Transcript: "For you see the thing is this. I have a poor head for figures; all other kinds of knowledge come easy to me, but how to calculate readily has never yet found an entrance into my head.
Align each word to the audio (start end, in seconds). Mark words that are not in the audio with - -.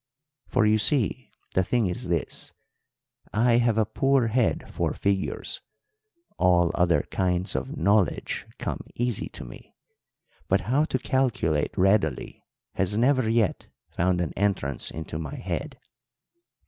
"For 0.47 0.65
you 0.65 0.79
see 0.79 1.29
the 1.53 1.63
thing 1.63 1.85
is 1.85 2.07
this. 2.07 2.53
I 3.31 3.57
have 3.59 3.77
a 3.77 3.85
poor 3.85 4.29
head 4.29 4.63
for 4.73 4.93
figures; 4.93 5.61
all 6.39 6.71
other 6.73 7.03
kinds 7.11 7.55
of 7.55 7.77
knowledge 7.77 8.47
come 8.57 8.79
easy 8.95 9.29
to 9.29 9.45
me, 9.45 9.75
but 10.47 10.61
how 10.61 10.85
to 10.85 10.97
calculate 10.97 11.77
readily 11.77 12.43
has 12.73 12.97
never 12.97 13.29
yet 13.29 13.67
found 13.91 14.21
an 14.21 14.33
entrance 14.35 14.89
into 14.89 15.19
my 15.19 15.35
head. 15.35 15.77